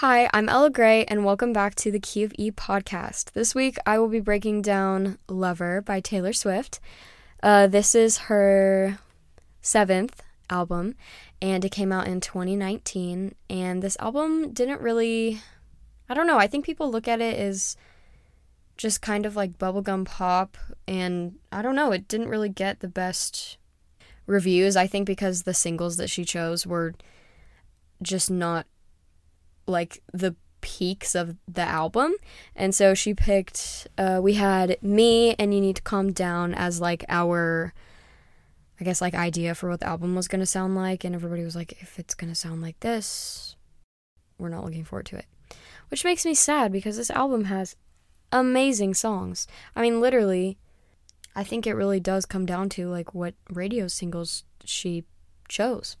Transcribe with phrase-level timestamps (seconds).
[0.00, 3.32] Hi, I'm Ella Grae, and welcome back to the Key of E podcast.
[3.32, 6.78] This week I will be breaking down Lover by Taylor Swift.
[7.42, 9.00] Uh, this is her
[9.60, 10.94] seventh album,
[11.42, 13.34] and it came out in 2019.
[13.50, 15.40] And this album didn't really,
[16.08, 17.76] I don't know, I think people look at it as
[18.76, 20.56] just kind of like bubblegum pop,
[20.86, 23.58] and I don't know, it didn't really get the best
[24.26, 24.76] reviews.
[24.76, 26.94] I think because the singles that she chose were
[28.00, 28.64] just not
[29.68, 32.14] like the peaks of the album.
[32.56, 36.80] And so she picked uh, we had me and you need to calm down as
[36.80, 37.72] like our
[38.80, 41.42] I guess like idea for what the album was going to sound like and everybody
[41.42, 43.56] was like if it's going to sound like this,
[44.38, 45.26] we're not looking forward to it.
[45.88, 47.76] Which makes me sad because this album has
[48.32, 49.46] amazing songs.
[49.74, 50.58] I mean literally
[51.34, 55.04] I think it really does come down to like what radio singles she
[55.48, 55.96] chose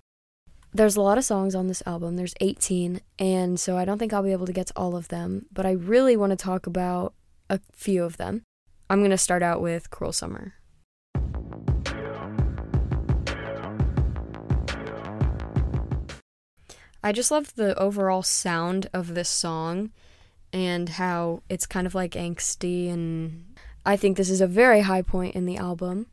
[0.78, 2.14] there's a lot of songs on this album.
[2.14, 5.08] There's 18, and so I don't think I'll be able to get to all of
[5.08, 7.14] them, but I really want to talk about
[7.50, 8.44] a few of them.
[8.88, 10.54] I'm going to start out with Cruel Summer.
[17.02, 19.90] I just love the overall sound of this song
[20.52, 23.44] and how it's kind of like angsty and
[23.84, 26.06] I think this is a very high point in the album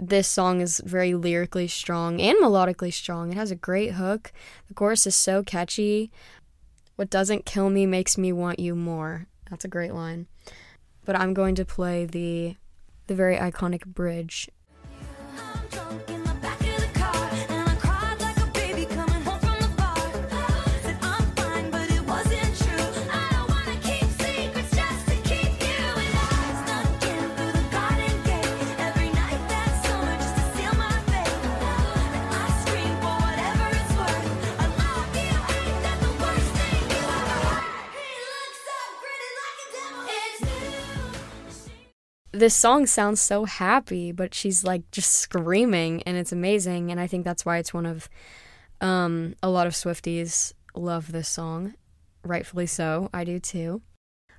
[0.00, 3.32] this song is very lyrically strong and melodically strong.
[3.32, 4.32] It has a great hook.
[4.68, 6.10] The chorus is so catchy.
[6.96, 9.26] What doesn't kill me makes me want you more.
[9.50, 10.26] That's a great line.
[11.04, 12.56] But I'm going to play the
[13.06, 14.48] the very iconic bridge
[42.40, 46.90] this song sounds so happy, but she's like just screaming and it's amazing.
[46.90, 48.08] And I think that's why it's one of
[48.80, 51.74] um, a lot of Swifties love this song.
[52.24, 53.10] Rightfully so.
[53.14, 53.82] I do too.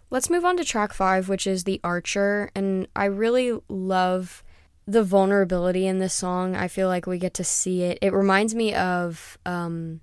[0.10, 2.52] Let's move on to track five, which is The Archer.
[2.54, 4.44] And I really love
[4.86, 6.56] the vulnerability in this song.
[6.56, 8.00] I feel like we get to see it.
[8.02, 10.02] It reminds me of um,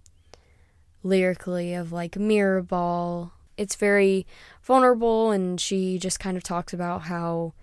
[1.02, 3.32] lyrically of like Mirror Ball.
[3.56, 4.24] It's very
[4.62, 7.54] vulnerable, and she just kind of talks about how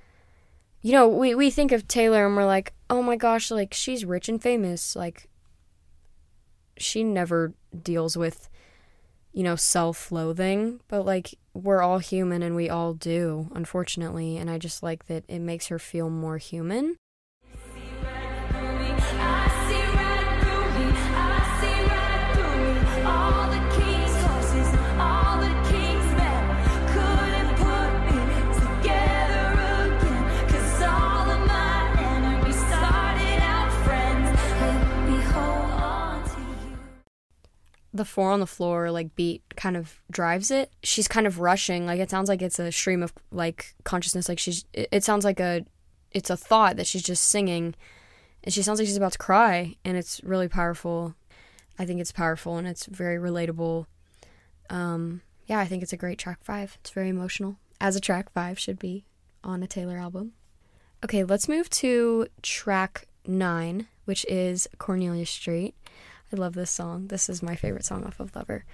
[0.86, 4.06] you know, we, we think of Taylor and we're like, oh my gosh, like she's
[4.06, 4.96] rich and famous.
[4.96, 5.28] Like,
[6.78, 8.50] she never deals with,
[9.34, 14.38] you know, self loathing, but like we're all human and we all do, unfortunately.
[14.38, 16.98] And I just like that it makes her feel more human.
[38.16, 40.72] Four on the floor like beat kind of drives it.
[40.84, 44.30] She's kind of rushing, like it sounds like it's a stream of like consciousness.
[44.30, 45.66] Like she's, it, sounds like a,
[46.12, 47.76] it's a thought that she's just singing,
[48.42, 51.14] and she sounds like she's about to cry, and it's really powerful.
[51.78, 53.86] I think it's powerful and it's very relatable.
[54.70, 56.78] Um, yeah, I think it's a great track five.
[56.80, 59.04] It's very emotional, as a track five should be
[59.44, 60.32] on a Taylor album.
[61.04, 65.76] Okay, let's move to track nine, which is Cornelia Street.
[66.34, 67.08] I love this song.
[67.08, 68.66] This is my favorite song off of Lover.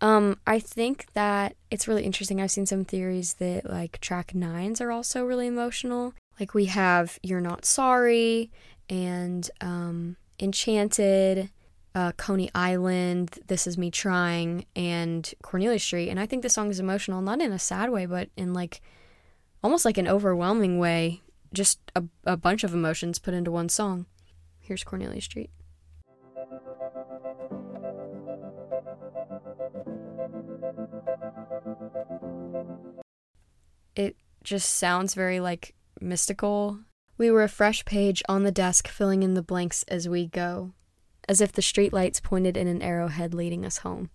[0.00, 2.40] Um, I think that it's really interesting.
[2.40, 6.14] I've seen some theories that like track nines are also really emotional.
[6.40, 8.50] Like we have You're Not Sorry
[8.90, 11.50] and um, Enchanted,
[11.94, 16.10] uh, Coney Island, This Is Me Trying, and Cornelia Street.
[16.10, 18.80] And I think the song is emotional, not in a sad way, but in like
[19.62, 21.22] almost like an overwhelming way.
[21.54, 24.06] Just a, a bunch of emotions put into one song.
[24.58, 25.50] Here's Cornelia Street.
[33.96, 36.78] It just sounds very like mystical.
[37.18, 40.72] We were a fresh page on the desk filling in the blanks as we go,
[41.28, 44.10] as if the streetlights pointed in an arrowhead leading us home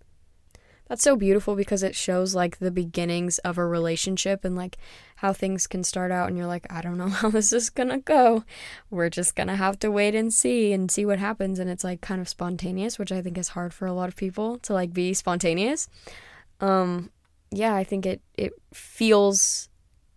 [0.92, 4.76] that's so beautiful because it shows like the beginnings of a relationship and like
[5.16, 7.96] how things can start out and you're like I don't know how this is to
[7.96, 8.44] go.
[8.90, 12.02] We're just to have to wait and see and see what happens and it's like
[12.02, 14.92] kind of spontaneous, which I think is hard for a lot of people to like
[14.92, 15.88] be spontaneous.
[16.60, 17.10] Um
[17.50, 19.70] yeah, I think it it feels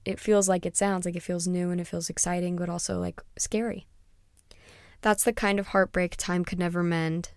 [0.05, 2.99] it feels like it sounds like it feels new and it feels exciting but also
[2.99, 3.87] like scary.
[5.01, 7.31] That's the kind of heartbreak time could never mend.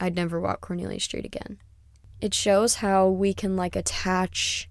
[0.00, 1.58] I'd never walk Cornelia Street again.
[2.20, 4.68] it shows how we can like attach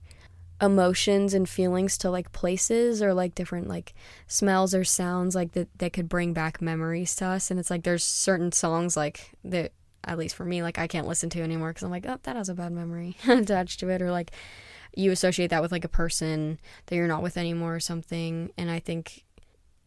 [0.61, 3.93] emotions and feelings to like places or like different like
[4.27, 7.83] smells or sounds like that that could bring back memories to us and it's like
[7.83, 9.71] there's certain songs like that
[10.03, 12.35] at least for me like I can't listen to anymore cuz I'm like oh that
[12.35, 14.31] has a bad memory attached to it or like
[14.95, 18.69] you associate that with like a person that you're not with anymore or something and
[18.69, 19.23] I think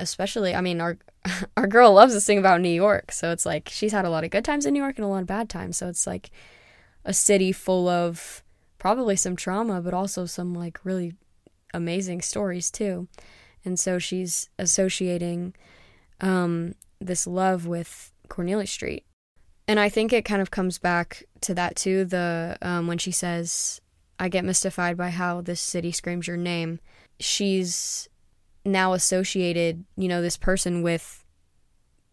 [0.00, 0.98] especially I mean our
[1.56, 4.24] our girl loves this thing about New York so it's like she's had a lot
[4.24, 6.30] of good times in New York and a lot of bad times so it's like
[7.04, 8.42] a city full of
[8.84, 11.14] probably some trauma, but also some like really
[11.72, 13.08] amazing stories too.
[13.64, 15.54] And so she's associating
[16.20, 19.04] um, this love with Cornelia Street.
[19.66, 22.04] And I think it kind of comes back to that too.
[22.04, 23.80] The um, when she says,
[24.18, 26.80] "I get mystified by how this city screams your name."
[27.20, 28.08] She's
[28.64, 31.24] now associated, you know, this person with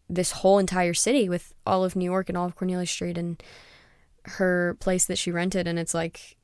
[0.09, 3.41] this whole entire city, with all of New York and all of Cornelia Street and
[4.25, 5.67] her place that she rented.
[5.67, 6.35] And it's like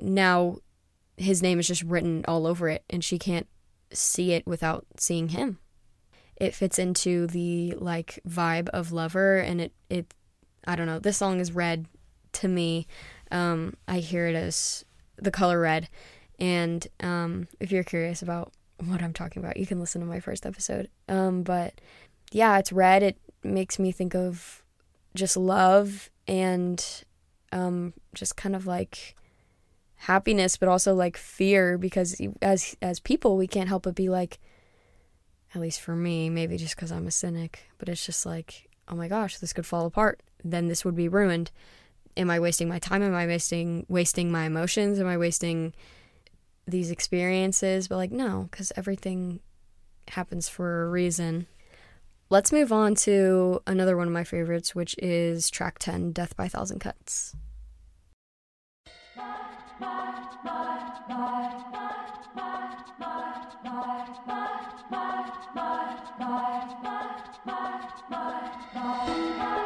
[0.00, 0.58] now
[1.16, 3.46] his name is just written all over it and she can't
[3.92, 5.58] see it without seeing him.
[6.36, 10.14] It fits into the like vibe of Lover and it it
[10.66, 10.98] I don't know.
[10.98, 11.86] This song is red
[12.32, 12.86] to me.
[13.34, 14.84] Um, I hear it as
[15.16, 15.88] the color red.
[16.38, 18.52] And um, if you're curious about
[18.86, 20.88] what I'm talking about, you can listen to my first episode.
[21.08, 21.80] Um, but
[22.32, 23.02] yeah, it's red.
[23.02, 24.62] It makes me think of
[25.14, 27.04] just love and
[27.52, 29.16] um, just kind of like
[29.96, 34.38] happiness but also like fear because as as people we can't help but be like
[35.54, 38.96] at least for me maybe just cuz I'm a cynic but it's just like oh
[38.96, 41.50] my gosh this could fall apart then this would be ruined
[42.16, 43.02] am I wasting my time?
[43.02, 44.98] Am I wasting wasting my emotions?
[44.98, 45.74] Am I wasting
[46.66, 47.88] these experiences?
[47.88, 49.40] But like no cuz everything
[50.08, 51.46] happens for a reason.
[52.30, 56.48] Let's move on to another one of my favorites which is track 10 death by
[56.48, 57.36] thousand cuts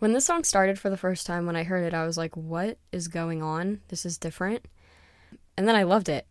[0.00, 2.34] when this song started for the first time, when I heard it, I was like,
[2.36, 3.80] what is going on?
[3.88, 4.66] This is different.
[5.56, 6.26] And then I loved it.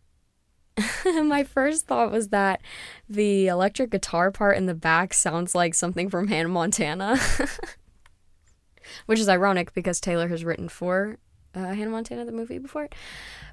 [1.04, 2.62] my first thought was that
[3.08, 7.16] the electric guitar part in the back sounds like something from Hannah Montana,
[9.06, 11.18] which is ironic because Taylor has written for
[11.54, 12.88] uh, Hannah Montana the movie before,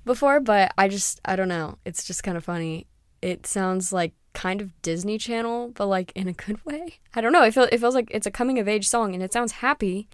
[0.04, 0.40] before.
[0.40, 1.78] But I just I don't know.
[1.86, 2.88] It's just kind of funny.
[3.22, 7.00] It sounds like kind of Disney Channel, but like in a good way.
[7.16, 7.42] I don't know.
[7.42, 10.08] It feels it feels like it's a coming of age song, and it sounds happy,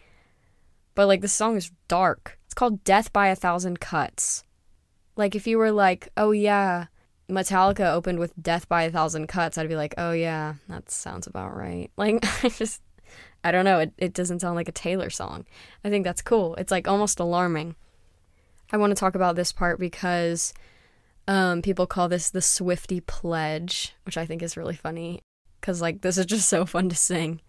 [0.96, 2.40] but like the song is dark.
[2.46, 4.46] It's called "Death by a Thousand Cuts."
[5.18, 6.86] Like if you were like, oh yeah,
[7.30, 11.28] Metallica opened with Death by a Thousand Cuts, I'd be like, oh yeah, that sounds
[11.28, 11.92] about right.
[11.98, 12.82] Like, I just,
[13.44, 15.46] I don't know, it, it doesn't sound like a Taylor song.
[15.84, 16.56] I think that's cool.
[16.56, 17.76] It's like almost alarming.
[18.72, 20.54] I want to talk about this part because
[21.28, 25.22] um, people call this the Swiftie Pledge, which I think is really funny
[25.60, 27.42] because, like, this is just so fun to sing.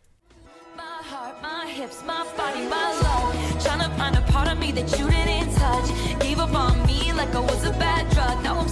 [0.77, 3.63] My heart, my hips, my body, my love.
[3.65, 6.21] Trying to find a part of me that you didn't touch.
[6.21, 8.43] Gave up on me like I was a bad drug.
[8.45, 8.69] Now I'm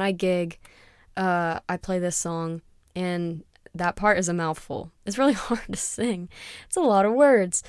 [0.00, 0.58] When I gig,
[1.14, 2.62] uh, I play this song,
[2.96, 4.92] and that part is a mouthful.
[5.04, 6.30] It's really hard to sing.
[6.64, 7.62] It's a lot of words.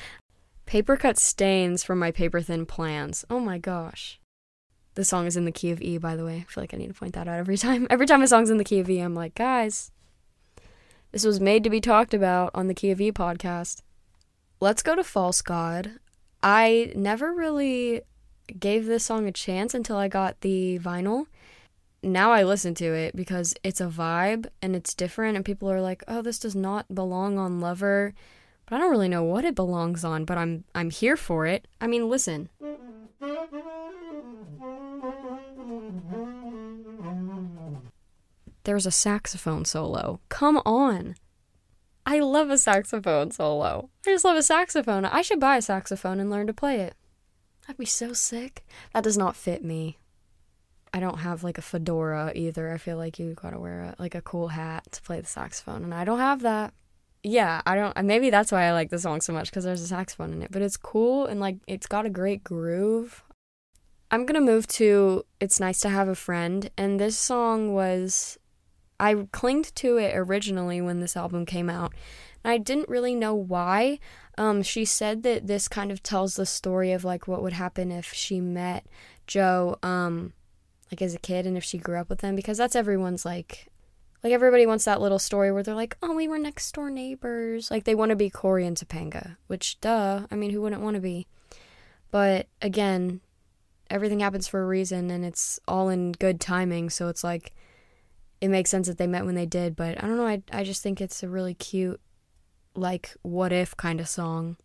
[0.66, 3.26] Paper cut stains from my paper thin plans.
[3.30, 4.18] Oh my gosh.
[4.96, 6.38] The song is in the key of E, by the way.
[6.38, 7.86] I feel like I need to point that out every time.
[7.90, 9.92] Every time a song's in the key of E, I'm like, guys,
[11.12, 13.82] this was made to be talked about on the Key of E podcast.
[14.62, 16.00] Let's go to False God.
[16.42, 18.04] I never really
[18.58, 21.26] gave this song a chance until I got the vinyl
[22.04, 25.82] now I listen to it because it's a vibe and it's different, and people are
[25.82, 28.14] like, "Oh, this does not belong on Lover,"
[28.66, 30.26] but I don't really know what it belongs on.
[30.26, 31.68] But I'm I'm here for it.
[31.80, 32.50] I mean, listen.
[38.64, 40.20] There's a saxophone solo.
[40.30, 41.16] Come on.
[42.06, 43.90] I love a saxophone solo.
[44.06, 45.06] I just love a saxophone.
[45.06, 46.96] I should buy a saxophone and learn to play it.
[47.62, 48.66] That'd be so sick.
[48.94, 49.98] That does not fit me.
[50.94, 52.72] I don't have like a fedora either.
[52.72, 55.84] I feel like you gotta wear a, like a cool hat to play the saxophone,
[55.84, 56.74] and I don't have that.
[57.24, 58.06] yeah, I don't.
[58.06, 60.52] Maybe that's why I like the song so much because there's a saxophone in it.
[60.52, 63.24] But it's cool and like it's got a great groove.
[64.10, 68.38] I'm gonna move to "It's Nice to Have a Friend," and this song was.
[69.00, 71.94] I clinged to it originally when this album came out.
[72.44, 73.98] and I didn't really know why.
[74.38, 77.92] Um, she said that this kind of tells the story of like what would happen
[77.92, 78.86] if she met
[79.28, 80.34] Joe, um,
[80.92, 83.68] like as a kid, and if she grew up with them because that's everyone's like
[84.24, 87.72] like everybody wants that little story where they're like, "Oh, we were next door neighbors."
[87.72, 90.96] Like they want to be Cory and Topanga, which duh, I mean, who wouldn't want
[90.96, 91.28] to be?
[92.12, 93.22] But again,
[93.90, 97.54] everything happens for a reason and it's all in good timing, so it's like
[98.42, 100.64] it makes sense that they met when they did, but I don't know, I I
[100.64, 102.00] just think it's a really cute
[102.76, 104.58] like what if kind of song.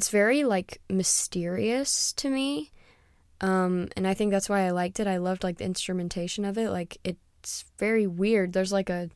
[0.00, 2.70] It's very like mysterious to me.
[3.42, 5.06] Um, and I think that's why I liked it.
[5.06, 6.70] I loved like the instrumentation of it.
[6.70, 8.54] Like it's very weird.
[8.54, 9.10] There's like a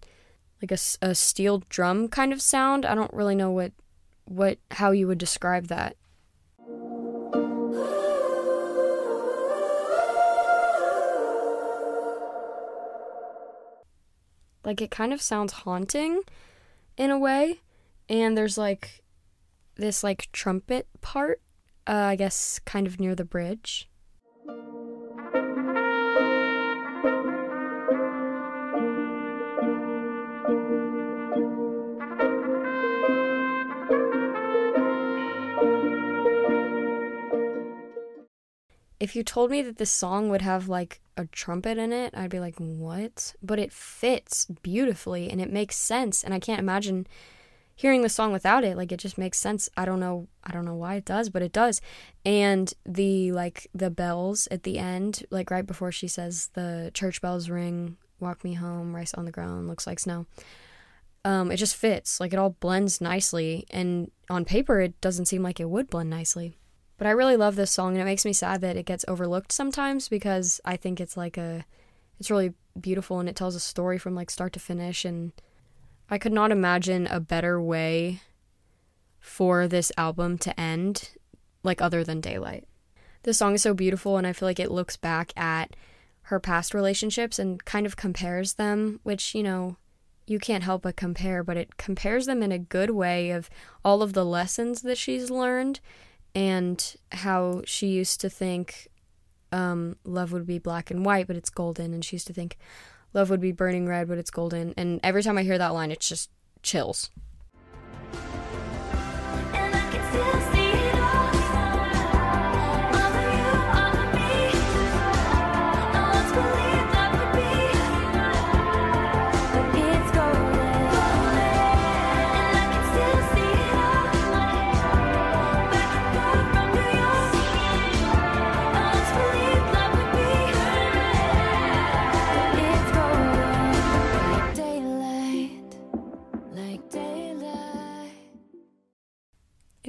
[0.60, 2.84] like a, a steel drum kind of sound.
[2.84, 3.72] I don't really know what
[4.26, 5.96] what how you would describe that.
[14.66, 16.20] Like it kind of sounds haunting
[16.98, 17.60] in a way.
[18.10, 19.02] And there's like
[19.76, 21.40] this like trumpet part,
[21.86, 23.88] uh, I guess kind of near the bridge.
[39.00, 42.30] If you told me that this song would have like a trumpet in it, I'd
[42.30, 43.34] be like, what?
[43.42, 46.24] But it fits beautifully and it makes sense.
[46.24, 47.06] And I can't imagine
[47.74, 49.68] hearing the song without it like it just makes sense.
[49.76, 51.80] I don't know i don't know why it does but it does.
[52.24, 57.20] And the like the bells at the end like right before she says the church
[57.20, 60.26] bells ring walk me home rice on the ground looks like snow.
[61.24, 62.20] Um it just fits.
[62.20, 63.66] Like it all blends nicely.
[63.70, 66.54] And on paper it doesn't seem like it would blend nicely.
[66.96, 69.52] But i really love this song and it makes me sad that it gets overlooked
[69.52, 71.64] sometimes because i think it's like a
[72.20, 75.32] it's really beautiful and it tells a story from like start to finish and
[76.10, 78.20] I could not imagine a better way
[79.18, 81.10] for this album to end,
[81.62, 82.68] like other than Daylight.
[83.22, 85.74] The song is so beautiful, and I feel like it looks back at
[86.28, 89.76] her past relationships and kind of compares them, which, you know,
[90.26, 93.50] you can't help but compare, but it compares them in a good way of
[93.84, 95.80] all of the lessons that she's learned
[96.34, 98.88] and how she used to think
[99.52, 102.58] um, love would be black and white, but it's golden, and she used to think
[103.14, 104.74] Love would be burning red, but it's golden.
[104.76, 106.30] And every time I hear that line, it's just
[106.62, 107.10] chills.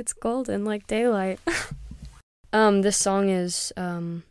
[0.05, 1.39] It's golden like daylight.
[2.53, 4.21] um, this song is um,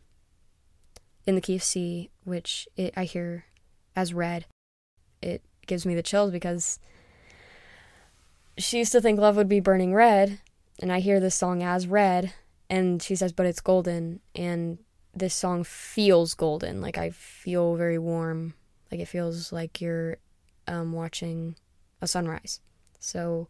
[1.27, 3.43] in the key of C, which it, I hear
[3.93, 4.45] as red.
[5.21, 6.79] It gives me the chills because
[8.57, 10.39] she used to think love would be burning red,
[10.81, 12.31] and I hear this song as red,
[12.69, 14.77] and she says, but it's golden, and
[15.13, 16.79] this song feels golden.
[16.79, 18.53] Like I feel very warm.
[18.89, 20.19] Like it feels like you're
[20.69, 21.57] um, watching
[22.01, 22.61] a sunrise.
[23.01, 23.49] So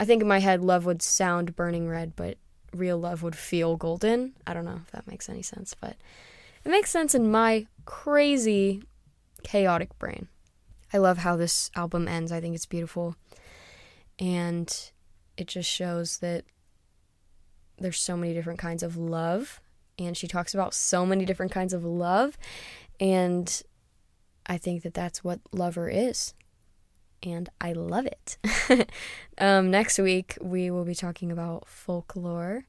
[0.00, 2.38] I think in my head, love would sound burning red, but
[2.74, 4.32] real love would feel golden.
[4.46, 5.94] I don't know if that makes any sense, but
[6.64, 8.82] it makes sense in my crazy,
[9.44, 10.28] chaotic brain.
[10.90, 12.32] I love how this album ends.
[12.32, 13.14] I think it's beautiful.
[14.18, 14.74] And
[15.36, 16.44] it just shows that
[17.78, 19.60] there's so many different kinds of love.
[19.98, 22.38] And she talks about so many different kinds of love.
[22.98, 23.62] And
[24.46, 26.32] I think that that's what lover is
[27.22, 28.38] and I love it.
[29.38, 32.64] um, next week, we will be talking about folklore,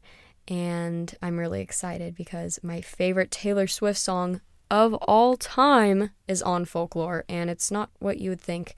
[0.48, 6.66] and I'm really excited because my favorite Taylor Swift song of all time is on
[6.66, 8.76] folklore, and it's not what you would think.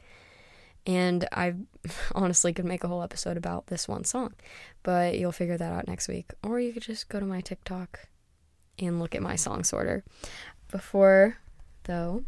[0.86, 1.54] And I
[2.16, 4.34] honestly could make a whole episode about this one song,
[4.82, 6.32] but you'll figure that out next week.
[6.44, 8.08] Or you could just go to my TikTok
[8.80, 10.04] and look at my song sorter.
[10.72, 11.38] Before,
[11.84, 12.24] though,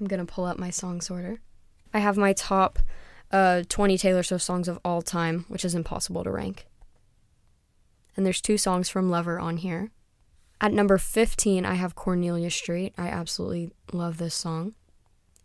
[0.00, 1.40] I'm gonna pull up my song sorter.
[1.92, 2.78] I have my top
[3.32, 6.66] uh, 20 Taylor Swift songs of all time, which is impossible to rank.
[8.16, 9.90] and there's two songs from Lover on here.
[10.60, 12.92] At number 15, I have Cornelia Street.
[12.98, 14.74] I absolutely love this song.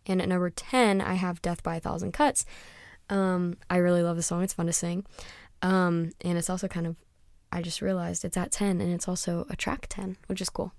[0.04, 2.44] And at number 10, I have Death by a Thousand Cuts.
[3.08, 4.42] Um, I really love the song.
[4.42, 5.06] It's fun to sing.
[5.62, 6.96] Um, and it's also kind of,
[7.50, 10.72] I just realized it's at 10 and it's also a track 10, which is cool.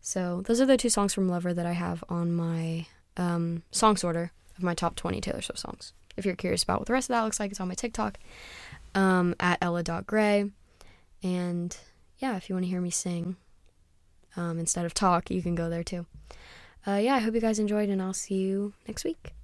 [0.00, 3.96] So those are the two songs from Lover that I have on my um, song
[3.96, 4.32] sorter
[4.62, 5.92] of my top 20 Taylor Swift songs.
[6.16, 8.18] If you're curious about what the rest of that looks like, it's on my TikTok
[8.94, 10.50] um, at ella.grae.
[11.22, 11.76] And
[12.18, 13.36] yeah, if you want to hear me sing
[14.36, 16.06] um, instead of talk, you can go there too.
[16.86, 19.34] Uh, yeah, I hope you guys enjoyed, and I'll see you next week.